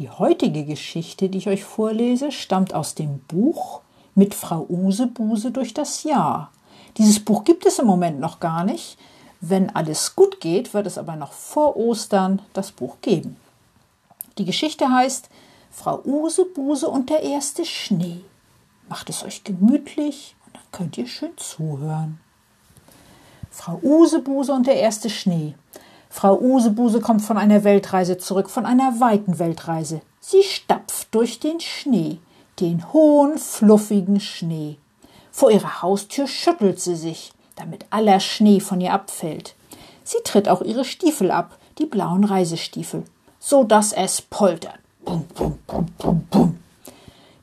die 0.00 0.08
heutige 0.08 0.64
Geschichte, 0.64 1.28
die 1.28 1.36
ich 1.36 1.46
euch 1.46 1.62
vorlese, 1.62 2.32
stammt 2.32 2.72
aus 2.72 2.94
dem 2.94 3.18
Buch 3.28 3.82
mit 4.14 4.34
Frau 4.34 4.64
Usebuse 4.66 5.50
durch 5.50 5.74
das 5.74 6.04
Jahr. 6.04 6.50
Dieses 6.96 7.20
Buch 7.20 7.44
gibt 7.44 7.66
es 7.66 7.78
im 7.78 7.86
Moment 7.86 8.18
noch 8.18 8.40
gar 8.40 8.64
nicht. 8.64 8.96
Wenn 9.42 9.68
alles 9.76 10.16
gut 10.16 10.40
geht, 10.40 10.72
wird 10.72 10.86
es 10.86 10.96
aber 10.96 11.16
noch 11.16 11.32
vor 11.32 11.76
Ostern 11.76 12.40
das 12.54 12.72
Buch 12.72 12.96
geben. 13.02 13.36
Die 14.38 14.46
Geschichte 14.46 14.90
heißt 14.90 15.28
Frau 15.70 16.00
Usebuse 16.02 16.88
und 16.88 17.10
der 17.10 17.22
erste 17.22 17.66
Schnee. 17.66 18.22
Macht 18.88 19.10
es 19.10 19.22
euch 19.22 19.44
gemütlich 19.44 20.34
und 20.46 20.56
dann 20.56 20.62
könnt 20.72 20.96
ihr 20.96 21.08
schön 21.08 21.36
zuhören. 21.36 22.18
Frau 23.50 23.78
Usebuse 23.82 24.54
und 24.54 24.66
der 24.66 24.76
erste 24.76 25.10
Schnee. 25.10 25.54
Frau 26.12 26.38
Usebuse 26.38 27.00
kommt 27.00 27.22
von 27.22 27.38
einer 27.38 27.62
Weltreise 27.62 28.18
zurück, 28.18 28.50
von 28.50 28.66
einer 28.66 29.00
weiten 29.00 29.38
Weltreise. 29.38 30.02
Sie 30.20 30.42
stapft 30.42 31.14
durch 31.14 31.38
den 31.38 31.60
Schnee, 31.60 32.18
den 32.58 32.92
hohen, 32.92 33.38
fluffigen 33.38 34.20
Schnee. 34.20 34.76
Vor 35.30 35.52
ihrer 35.52 35.82
Haustür 35.82 36.26
schüttelt 36.26 36.80
sie 36.80 36.96
sich, 36.96 37.32
damit 37.54 37.86
aller 37.90 38.18
Schnee 38.18 38.58
von 38.58 38.80
ihr 38.80 38.92
abfällt. 38.92 39.54
Sie 40.02 40.18
tritt 40.24 40.48
auch 40.48 40.62
ihre 40.62 40.84
Stiefel 40.84 41.30
ab, 41.30 41.56
die 41.78 41.86
blauen 41.86 42.24
Reisestiefel, 42.24 43.04
so 43.38 43.62
dass 43.62 43.92
es 43.92 44.20
poltert. 44.20 44.80
Bum, 45.04 45.24
bum, 45.34 45.58
bum, 45.66 45.86
bum, 45.96 46.26
bum. 46.28 46.58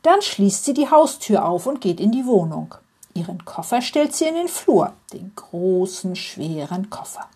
Dann 0.04 0.22
schließt 0.22 0.66
sie 0.66 0.74
die 0.74 0.92
Haustür 0.92 1.46
auf 1.46 1.66
und 1.66 1.82
geht 1.82 2.02
in 2.02 2.12
die 2.12 2.26
Wohnung. 2.26 2.76
Ihren 3.14 3.46
Koffer 3.46 3.82
stellt 3.82 4.14
sie 4.14 4.26
in 4.26 4.36
den 4.36 4.50
Flur, 4.50 4.94
den 5.14 5.32
großen, 5.36 6.16
schweren 6.16 6.90
Koffer. 6.90 7.28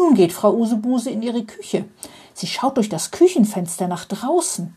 Nun 0.00 0.14
geht 0.14 0.32
Frau 0.32 0.54
Usebuse 0.54 1.10
in 1.10 1.20
ihre 1.20 1.44
Küche. 1.44 1.84
Sie 2.32 2.46
schaut 2.46 2.78
durch 2.78 2.88
das 2.88 3.10
Küchenfenster 3.10 3.86
nach 3.86 4.06
draußen. 4.06 4.74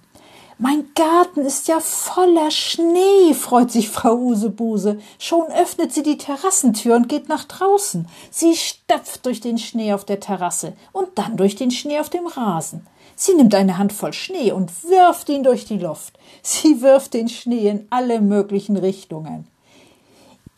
Mein 0.57 0.83
Garten 0.95 1.45
ist 1.45 1.69
ja 1.69 1.79
voller 1.79 2.51
Schnee, 2.51 3.33
freut 3.33 3.71
sich 3.71 3.87
Frau 3.87 4.15
Usebuse. 4.15 4.99
Schon 5.19 5.45
öffnet 5.47 5.93
sie 5.93 6.03
die 6.03 6.17
Terrassentür 6.17 6.97
und 6.97 7.07
geht 7.07 7.29
nach 7.29 7.45
draußen. 7.45 8.05
Sie 8.31 8.53
stapft 8.57 9.25
durch 9.25 9.39
den 9.39 9.57
Schnee 9.57 9.93
auf 9.93 10.03
der 10.03 10.19
Terrasse 10.19 10.73
und 10.91 11.07
dann 11.15 11.37
durch 11.37 11.55
den 11.55 11.71
Schnee 11.71 11.99
auf 11.99 12.09
dem 12.09 12.27
Rasen. 12.27 12.85
Sie 13.15 13.33
nimmt 13.33 13.55
eine 13.55 13.77
Handvoll 13.77 14.11
Schnee 14.11 14.51
und 14.51 14.83
wirft 14.83 15.29
ihn 15.29 15.43
durch 15.43 15.63
die 15.63 15.77
Luft. 15.77 16.19
Sie 16.41 16.81
wirft 16.81 17.13
den 17.13 17.29
Schnee 17.29 17.69
in 17.69 17.87
alle 17.91 18.19
möglichen 18.19 18.75
Richtungen. 18.75 19.47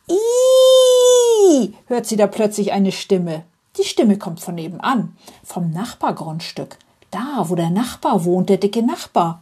Ih, 0.09 1.71
hört 1.85 2.07
sie 2.07 2.15
da 2.15 2.25
plötzlich 2.25 2.71
eine 2.71 2.91
Stimme. 2.91 3.45
Die 3.77 3.83
Stimme 3.83 4.17
kommt 4.17 4.39
von 4.39 4.55
nebenan, 4.55 5.17
vom 5.43 5.71
Nachbargrundstück, 5.71 6.77
da, 7.11 7.43
wo 7.49 7.55
der 7.55 7.69
Nachbar 7.69 8.23
wohnt, 8.23 8.49
der 8.49 8.57
dicke 8.57 8.81
Nachbar. 8.81 9.41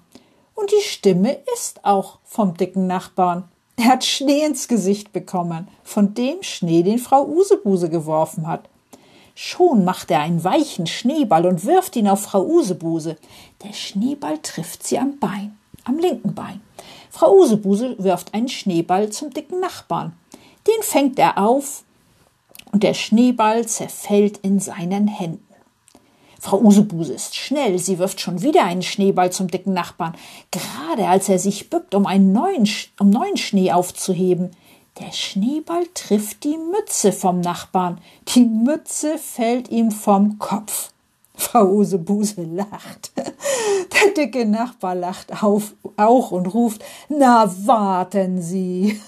Und 0.55 0.71
die 0.71 0.83
Stimme 0.83 1.37
ist 1.53 1.85
auch 1.85 2.17
vom 2.23 2.57
dicken 2.57 2.87
Nachbarn. 2.87 3.43
Er 3.75 3.85
hat 3.85 4.05
Schnee 4.05 4.45
ins 4.45 4.67
Gesicht 4.67 5.13
bekommen, 5.13 5.67
von 5.83 6.15
dem 6.15 6.41
Schnee, 6.41 6.81
den 6.81 6.97
Frau 6.97 7.25
Usebuse 7.25 7.89
geworfen 7.89 8.47
hat. 8.47 8.69
Schon 9.35 9.83
macht 9.83 10.09
er 10.09 10.21
einen 10.21 10.43
weichen 10.43 10.87
Schneeball 10.87 11.45
und 11.45 11.65
wirft 11.65 11.95
ihn 11.95 12.07
auf 12.07 12.21
Frau 12.21 12.43
Usebuse. 12.43 13.17
Der 13.63 13.73
Schneeball 13.73 14.39
trifft 14.39 14.83
sie 14.85 14.97
am 14.97 15.19
Bein, 15.19 15.57
am 15.85 15.97
linken 15.97 16.33
Bein. 16.33 16.61
Frau 17.09 17.35
Usebuse 17.35 17.95
wirft 17.99 18.33
einen 18.33 18.49
Schneeball 18.49 19.09
zum 19.09 19.31
dicken 19.31 19.59
Nachbarn. 19.59 20.13
Den 20.67 20.81
fängt 20.81 21.19
er 21.19 21.37
auf 21.37 21.83
und 22.73 22.83
der 22.83 22.95
Schneeball 22.95 23.65
zerfällt 23.67 24.39
in 24.39 24.59
seinen 24.59 25.07
Händen. 25.07 25.45
Frau 26.41 26.59
Usebuse 26.59 27.13
ist 27.13 27.35
schnell, 27.35 27.79
sie 27.79 27.99
wirft 27.99 28.19
schon 28.19 28.41
wieder 28.41 28.65
einen 28.65 28.81
Schneeball 28.81 29.31
zum 29.31 29.47
dicken 29.47 29.71
Nachbarn, 29.71 30.15
gerade 30.51 31.07
als 31.07 31.29
er 31.29 31.39
sich 31.39 31.69
bückt, 31.69 31.95
um 31.95 32.05
einen 32.05 32.33
neuen, 32.33 32.67
um 32.99 33.09
neuen 33.09 33.37
Schnee 33.37 33.71
aufzuheben. 33.71 34.51
Der 34.99 35.13
Schneeball 35.13 35.85
trifft 35.93 36.43
die 36.43 36.57
Mütze 36.57 37.13
vom 37.13 37.39
Nachbarn. 37.39 38.01
Die 38.35 38.43
Mütze 38.43 39.17
fällt 39.17 39.69
ihm 39.69 39.89
vom 39.91 40.37
Kopf. 40.37 40.91
Frau 41.35 41.65
Usebuse 41.65 42.43
lacht. 42.43 43.11
Der 43.15 44.13
dicke 44.17 44.45
Nachbar 44.45 44.95
lacht 44.95 45.43
auf, 45.43 45.73
auch 45.95 46.31
und 46.31 46.47
ruft, 46.47 46.83
na 47.07 47.49
warten 47.65 48.41
Sie. 48.41 48.99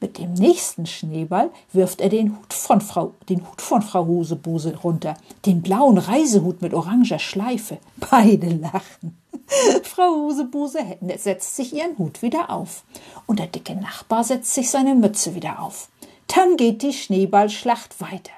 Mit 0.00 0.18
dem 0.18 0.32
nächsten 0.34 0.86
Schneeball 0.86 1.50
wirft 1.72 2.00
er 2.00 2.08
den 2.08 2.36
Hut 2.36 2.52
von 2.52 2.80
Frau, 2.80 3.12
den 3.28 3.46
Hut 3.46 3.60
von 3.60 3.82
Frau 3.82 4.06
Husebuse 4.06 4.76
runter, 4.82 5.16
den 5.44 5.62
blauen 5.62 5.98
Reisehut 5.98 6.62
mit 6.62 6.72
oranger 6.72 7.18
Schleife. 7.18 7.78
Beide 8.10 8.48
lachen. 8.48 9.18
Frau 9.82 10.14
Husebuse 10.14 10.78
setzt 11.16 11.56
sich 11.56 11.74
ihren 11.74 11.98
Hut 11.98 12.22
wieder 12.22 12.50
auf 12.50 12.84
und 13.26 13.38
der 13.38 13.46
dicke 13.46 13.74
Nachbar 13.74 14.24
setzt 14.24 14.54
sich 14.54 14.70
seine 14.70 14.94
Mütze 14.94 15.34
wieder 15.34 15.60
auf. 15.60 15.88
Dann 16.34 16.56
geht 16.56 16.82
die 16.82 16.92
Schneeballschlacht 16.92 18.00
weiter, 18.00 18.32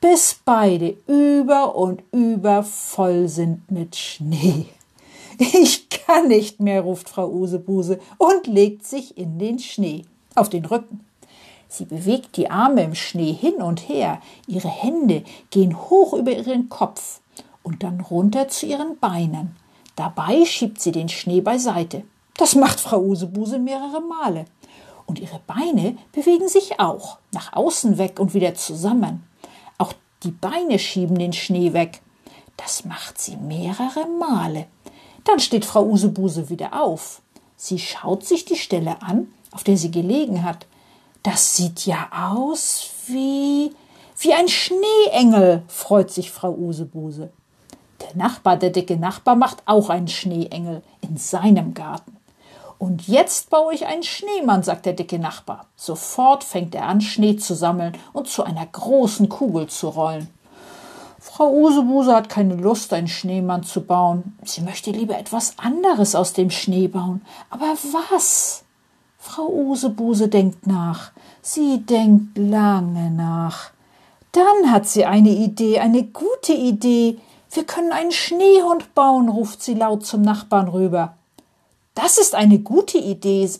bis 0.00 0.38
beide 0.44 0.96
über 1.06 1.74
und 1.74 2.02
über 2.12 2.62
voll 2.62 3.28
sind 3.28 3.70
mit 3.70 3.96
Schnee. 3.96 4.66
Ich 5.38 5.90
kann 5.90 6.28
nicht 6.28 6.60
mehr, 6.60 6.80
ruft 6.80 7.10
Frau 7.10 7.28
Usebuse 7.28 7.98
und 8.16 8.46
legt 8.46 8.86
sich 8.86 9.18
in 9.18 9.38
den 9.38 9.58
Schnee 9.58 10.06
auf 10.36 10.48
den 10.48 10.64
Rücken. 10.64 11.04
Sie 11.68 11.84
bewegt 11.84 12.36
die 12.36 12.50
Arme 12.50 12.84
im 12.84 12.94
Schnee 12.94 13.32
hin 13.32 13.56
und 13.56 13.88
her, 13.88 14.20
ihre 14.46 14.68
Hände 14.68 15.24
gehen 15.50 15.76
hoch 15.90 16.12
über 16.12 16.32
ihren 16.32 16.68
Kopf 16.68 17.20
und 17.62 17.82
dann 17.82 18.00
runter 18.00 18.48
zu 18.48 18.66
ihren 18.66 18.98
Beinen. 18.98 19.56
Dabei 19.96 20.44
schiebt 20.44 20.80
sie 20.80 20.92
den 20.92 21.08
Schnee 21.08 21.40
beiseite. 21.40 22.04
Das 22.36 22.54
macht 22.54 22.80
Frau 22.80 23.00
Usebuse 23.00 23.58
mehrere 23.58 24.00
Male. 24.00 24.44
Und 25.06 25.18
ihre 25.18 25.40
Beine 25.46 25.96
bewegen 26.12 26.48
sich 26.48 26.78
auch, 26.80 27.18
nach 27.32 27.52
außen 27.54 27.96
weg 27.96 28.20
und 28.20 28.34
wieder 28.34 28.54
zusammen. 28.54 29.24
Auch 29.78 29.92
die 30.22 30.32
Beine 30.32 30.78
schieben 30.78 31.18
den 31.18 31.32
Schnee 31.32 31.72
weg. 31.72 32.02
Das 32.56 32.84
macht 32.84 33.18
sie 33.18 33.36
mehrere 33.36 34.06
Male. 34.18 34.66
Dann 35.24 35.40
steht 35.40 35.64
Frau 35.64 35.84
Usebuse 35.84 36.50
wieder 36.50 36.82
auf. 36.82 37.22
Sie 37.56 37.78
schaut 37.78 38.24
sich 38.24 38.44
die 38.44 38.56
Stelle 38.56 39.00
an, 39.02 39.28
auf 39.56 39.64
der 39.64 39.78
sie 39.78 39.90
gelegen 39.90 40.44
hat. 40.44 40.66
Das 41.22 41.56
sieht 41.56 41.86
ja 41.86 42.08
aus 42.12 42.90
wie 43.06 43.72
wie 44.18 44.34
ein 44.34 44.48
Schneeengel, 44.48 45.62
freut 45.66 46.10
sich 46.10 46.30
Frau 46.30 46.52
Usebuse. 46.52 47.30
Der 48.02 48.14
Nachbar, 48.16 48.58
der 48.58 48.68
dicke 48.68 48.98
Nachbar, 48.98 49.34
macht 49.34 49.62
auch 49.64 49.88
einen 49.88 50.08
Schneeengel 50.08 50.82
in 51.00 51.16
seinem 51.16 51.72
Garten. 51.72 52.18
Und 52.78 53.08
jetzt 53.08 53.48
baue 53.48 53.72
ich 53.72 53.86
einen 53.86 54.02
Schneemann, 54.02 54.62
sagt 54.62 54.84
der 54.84 54.92
dicke 54.92 55.18
Nachbar. 55.18 55.64
Sofort 55.74 56.44
fängt 56.44 56.74
er 56.74 56.86
an, 56.86 57.00
Schnee 57.00 57.36
zu 57.36 57.54
sammeln 57.54 57.96
und 58.12 58.28
zu 58.28 58.42
einer 58.42 58.66
großen 58.66 59.30
Kugel 59.30 59.68
zu 59.68 59.88
rollen. 59.88 60.28
Frau 61.18 61.50
Usebuse 61.50 62.14
hat 62.14 62.28
keine 62.28 62.56
Lust, 62.56 62.92
einen 62.92 63.08
Schneemann 63.08 63.64
zu 63.64 63.80
bauen. 63.80 64.38
Sie 64.44 64.60
möchte 64.60 64.90
lieber 64.90 65.18
etwas 65.18 65.58
anderes 65.58 66.14
aus 66.14 66.34
dem 66.34 66.50
Schnee 66.50 66.88
bauen. 66.88 67.24
Aber 67.48 67.74
was? 68.10 68.65
Frau 69.26 69.48
Usebuse 69.48 70.28
denkt 70.28 70.68
nach. 70.68 71.10
Sie 71.42 71.80
denkt 71.84 72.38
lange 72.38 73.10
nach. 73.10 73.70
Dann 74.30 74.70
hat 74.70 74.86
sie 74.86 75.04
eine 75.04 75.30
Idee, 75.30 75.80
eine 75.80 76.04
gute 76.04 76.52
Idee. 76.52 77.18
Wir 77.50 77.64
können 77.64 77.90
einen 77.90 78.12
Schneehund 78.12 78.94
bauen, 78.94 79.28
ruft 79.28 79.64
sie 79.64 79.74
laut 79.74 80.06
zum 80.06 80.22
Nachbarn 80.22 80.68
rüber. 80.68 81.16
Das 81.96 82.18
ist 82.18 82.36
eine 82.36 82.60
gute 82.60 82.98
Idee, 82.98 83.50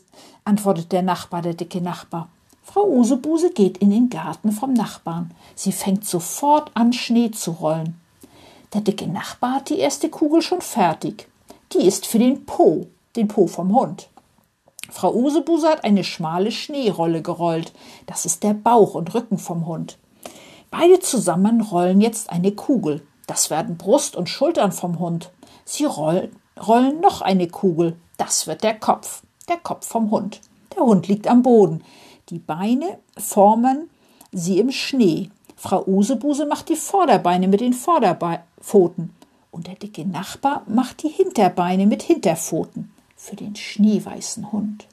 antwortet 0.45 0.93
der 0.93 1.03
Nachbar, 1.03 1.43
der 1.43 1.55
dicke 1.55 1.81
Nachbar. 1.81 2.29
Frau 2.63 2.87
Usebuse 2.87 3.51
geht 3.51 3.79
in 3.79 3.91
den 3.91 4.09
Garten 4.09 4.53
vom 4.53 4.73
Nachbarn. 4.73 5.33
Sie 5.57 5.73
fängt 5.73 6.07
sofort 6.07 6.71
an, 6.75 6.93
Schnee 6.93 7.33
zu 7.33 7.51
rollen. 7.51 8.01
Der 8.73 8.83
dicke 8.83 9.09
Nachbar 9.09 9.57
hat 9.57 9.71
die 9.71 9.81
erste 9.81 10.11
Kugel 10.11 10.43
schon 10.43 10.61
fertig. 10.61 11.29
Die 11.73 11.85
ist 11.85 12.07
für 12.07 12.21
den 12.21 12.47
Po, 12.47 12.87
den 13.17 13.27
Po 13.27 13.49
vom 13.49 13.75
Hund. 13.75 14.09
Frau 14.91 15.12
Usebuse 15.12 15.69
hat 15.69 15.85
eine 15.85 16.05
schmale 16.05 16.50
Schneerolle 16.50 17.23
gerollt. 17.23 17.73
Das 18.06 18.25
ist 18.25 18.43
der 18.43 18.55
Bauch 18.55 18.94
und 18.94 19.15
Rücken 19.15 19.38
vom 19.38 19.67
Hund. 19.67 19.99
Beide 20.71 21.00
zusammen 21.00 21.61
rollen 21.61 22.00
jetzt 22.00 22.31
eine 22.31 22.53
Kugel. 22.53 23.06
Das 23.27 23.50
werden 23.50 23.77
Brust 23.77 24.17
und 24.17 24.29
Schultern 24.29 24.73
vom 24.73 24.99
Hund. 24.99 25.33
Sie 25.65 25.85
rollen, 25.85 26.35
rollen 26.67 27.00
noch 27.00 27.21
eine 27.23 27.49
Kugel. 27.49 27.97
Das 28.17 28.47
wird 28.47 28.62
der 28.62 28.79
Kopf, 28.79 29.23
der 29.49 29.56
Kopf 29.56 29.87
vom 29.87 30.11
Hund. 30.11 30.41
Der 30.77 30.85
Hund 30.85 31.09
liegt 31.09 31.27
am 31.27 31.43
Boden. 31.43 31.82
Die 32.29 32.39
Beine 32.39 32.99
formen 33.17 33.91
sie 34.32 34.59
im 34.59 34.71
Schnee. 34.71 35.31
Frau 35.56 35.85
Usebuse 35.87 36.47
macht 36.47 36.69
die 36.69 36.77
Vorderbeine 36.77 37.49
mit 37.49 37.61
den 37.61 37.73
Vorderpfoten 37.73 39.15
und 39.50 39.67
der 39.67 39.75
dicke 39.75 40.05
Nachbar 40.05 40.62
macht 40.67 41.03
die 41.03 41.09
Hinterbeine 41.09 41.87
mit 41.87 42.03
Hinterpfoten 42.03 42.93
für 43.17 43.37
den 43.37 43.57
schneeweißen 43.57 44.53
Hund. 44.53 44.87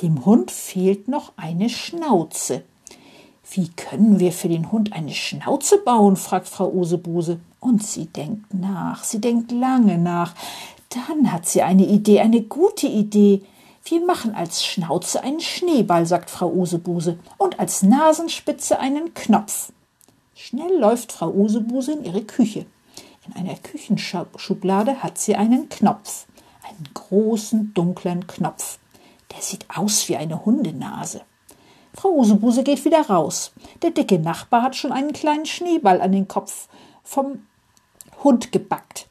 Dem 0.00 0.24
Hund 0.24 0.50
fehlt 0.50 1.06
noch 1.06 1.32
eine 1.36 1.68
Schnauze. 1.68 2.64
Wie 3.50 3.68
können 3.68 4.18
wir 4.18 4.32
für 4.32 4.48
den 4.48 4.72
Hund 4.72 4.92
eine 4.92 5.12
Schnauze 5.12 5.78
bauen? 5.78 6.16
fragt 6.16 6.48
Frau 6.48 6.72
Usebuse. 6.72 7.38
Und 7.60 7.84
sie 7.84 8.06
denkt 8.06 8.54
nach, 8.54 9.04
sie 9.04 9.20
denkt 9.20 9.52
lange 9.52 9.98
nach. 9.98 10.34
Dann 10.88 11.30
hat 11.30 11.46
sie 11.46 11.62
eine 11.62 11.86
Idee, 11.86 12.20
eine 12.20 12.42
gute 12.42 12.88
Idee. 12.88 13.42
Wir 13.84 14.04
machen 14.04 14.34
als 14.34 14.64
Schnauze 14.64 15.22
einen 15.22 15.40
Schneeball, 15.40 16.06
sagt 16.06 16.30
Frau 16.30 16.50
Usebuse, 16.50 17.18
und 17.38 17.60
als 17.60 17.82
Nasenspitze 17.82 18.78
einen 18.78 19.14
Knopf. 19.14 19.72
Schnell 20.34 20.78
läuft 20.78 21.12
Frau 21.12 21.30
Usebuse 21.30 21.92
in 21.92 22.04
ihre 22.04 22.22
Küche. 22.22 22.66
In 23.26 23.36
einer 23.36 23.54
Küchenschublade 23.54 25.02
hat 25.02 25.18
sie 25.18 25.36
einen 25.36 25.68
Knopf, 25.68 26.26
einen 26.82 26.94
großen, 26.94 27.74
dunklen 27.74 28.26
Knopf. 28.26 28.78
Der 29.32 29.40
sieht 29.40 29.66
aus 29.74 30.08
wie 30.08 30.16
eine 30.16 30.44
Hundenase. 30.44 31.22
Frau 31.94 32.10
Usebuse 32.10 32.62
geht 32.62 32.84
wieder 32.84 33.02
raus. 33.02 33.52
Der 33.82 33.90
dicke 33.90 34.18
Nachbar 34.18 34.62
hat 34.62 34.76
schon 34.76 34.92
einen 34.92 35.12
kleinen 35.12 35.46
Schneeball 35.46 36.00
an 36.00 36.12
den 36.12 36.26
Kopf 36.28 36.68
vom 37.04 37.46
Hund 38.24 38.52
gebackt. 38.52 39.08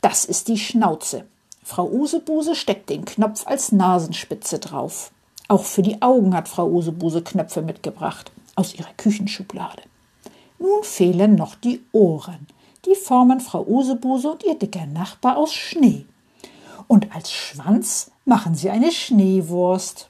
Das 0.00 0.24
ist 0.24 0.48
die 0.48 0.58
Schnauze. 0.58 1.26
Frau 1.62 1.88
Usebuse 1.88 2.56
steckt 2.56 2.90
den 2.90 3.04
Knopf 3.04 3.46
als 3.46 3.72
Nasenspitze 3.72 4.58
drauf. 4.58 5.12
Auch 5.48 5.64
für 5.64 5.82
die 5.82 6.02
Augen 6.02 6.34
hat 6.34 6.48
Frau 6.48 6.66
Usebuse 6.68 7.22
Knöpfe 7.22 7.62
mitgebracht 7.62 8.32
aus 8.56 8.74
ihrer 8.74 8.92
Küchenschublade. 8.96 9.82
Nun 10.58 10.82
fehlen 10.82 11.36
noch 11.36 11.54
die 11.54 11.82
Ohren. 11.92 12.46
Die 12.84 12.96
formen 12.96 13.40
Frau 13.40 13.64
Usebuse 13.64 14.32
und 14.32 14.44
ihr 14.44 14.58
dicker 14.58 14.86
Nachbar 14.86 15.36
aus 15.36 15.54
Schnee. 15.54 16.04
Und 16.88 17.14
als 17.14 17.32
Schwanz 17.32 18.10
machen 18.24 18.54
sie 18.54 18.70
eine 18.70 18.92
Schneewurst. 18.92 20.08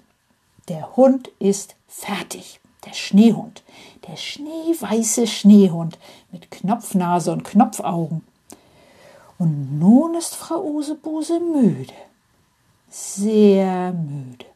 Der 0.69 0.97
Hund 0.97 1.29
ist 1.39 1.75
fertig. 1.89 2.61
Der 2.85 2.93
Schneehund. 2.93 3.63
Der 4.09 4.17
schneeweiße 4.17 5.27
Schneehund 5.27 5.99
mit 6.31 6.51
Knopfnase 6.51 7.33
und 7.33 7.45
Knopfaugen. 7.45 8.23
Und 9.39 9.79
nun 9.79 10.15
ist 10.15 10.35
Frau 10.35 10.63
Usebuse 10.63 11.41
müde. 11.41 11.95
Sehr 12.91 13.93
müde. 13.93 14.47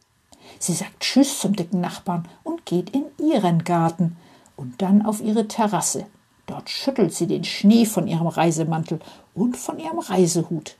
Sie 0.59 0.73
sagt 0.73 0.99
Tschüss 0.99 1.39
zum 1.39 1.55
dicken 1.55 1.81
Nachbarn 1.81 2.27
und 2.43 2.65
geht 2.65 2.89
in 2.91 3.05
ihren 3.17 3.63
Garten 3.63 4.17
und 4.55 4.81
dann 4.81 5.05
auf 5.05 5.21
ihre 5.21 5.47
Terrasse. 5.47 6.05
Dort 6.45 6.69
schüttelt 6.69 7.13
sie 7.13 7.27
den 7.27 7.43
Schnee 7.43 7.85
von 7.85 8.07
ihrem 8.07 8.27
Reisemantel 8.27 8.99
und 9.35 9.57
von 9.57 9.79
ihrem 9.79 9.99
Reisehut. 9.99 10.75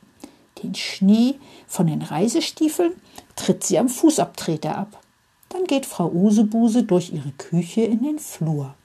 Den 0.64 0.76
Schnee 0.76 1.36
von 1.68 1.88
den 1.88 2.02
Reisestiefeln 2.02 2.94
tritt 3.36 3.64
sie 3.64 3.78
am 3.78 3.90
Fußabtreter 3.90 4.78
ab. 4.78 5.02
Dann 5.50 5.66
geht 5.66 5.86
Frau 5.86 6.10
Usebuse 6.10 6.84
durch 6.84 7.14
ihre 7.14 7.32
Küche 7.32 7.82
in 7.82 8.04
den 8.04 8.20
Flur. 8.20 8.76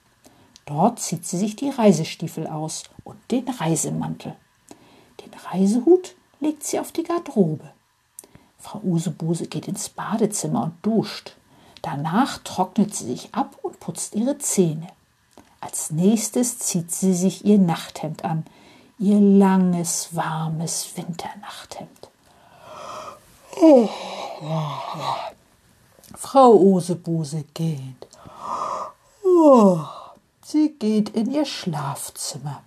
Dort 0.66 1.00
zieht 1.00 1.26
sie 1.26 1.38
sich 1.38 1.56
die 1.56 1.70
Reisestiefel 1.70 2.46
aus 2.46 2.84
und 3.04 3.16
den 3.30 3.48
Reisemantel. 3.48 4.36
Den 5.20 5.32
Reisehut 5.50 6.14
legt 6.40 6.64
sie 6.64 6.78
auf 6.78 6.92
die 6.92 7.02
Garderobe. 7.02 7.70
Frau 8.58 8.80
Usebuse 8.84 9.48
geht 9.48 9.66
ins 9.66 9.88
Badezimmer 9.88 10.64
und 10.64 10.74
duscht. 10.82 11.36
Danach 11.82 12.38
trocknet 12.38 12.94
sie 12.94 13.06
sich 13.06 13.34
ab 13.34 13.58
und 13.62 13.80
putzt 13.80 14.14
ihre 14.14 14.38
Zähne. 14.38 14.86
Als 15.60 15.90
nächstes 15.90 16.58
zieht 16.58 16.92
sie 16.92 17.14
sich 17.14 17.44
ihr 17.44 17.58
Nachthemd 17.58 18.24
an, 18.24 18.44
ihr 19.02 19.20
langes, 19.20 20.10
warmes 20.12 20.96
Winternachthemd. 20.96 22.08
Oh. 23.60 23.88
Frau 26.14 26.54
Usebuse 26.54 27.44
geht. 27.52 28.06
Oh, 29.24 29.80
sie 30.44 30.70
geht 30.78 31.10
in 31.10 31.32
ihr 31.32 31.44
Schlafzimmer. 31.44 32.62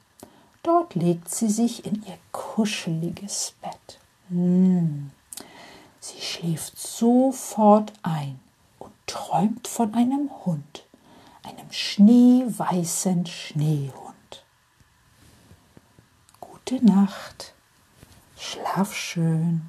Dort 0.61 0.95
legt 0.95 1.29
sie 1.29 1.49
sich 1.49 1.85
in 1.85 2.03
ihr 2.05 2.17
kuscheliges 2.33 3.53
Bett. 3.61 3.99
Hm. 4.29 5.11
Sie 6.01 6.21
schläft 6.21 6.77
sofort 6.77 7.93
ein 8.03 8.39
und 8.79 8.91
träumt 9.07 9.67
von 9.67 9.93
einem 9.93 10.29
Hund, 10.45 10.83
einem 11.43 11.71
schneeweißen 11.71 13.25
Schneehund. 13.25 14.04
Gute 16.67 16.83
Nacht, 16.83 17.53
schlaf 18.39 18.95
schön. 18.95 19.61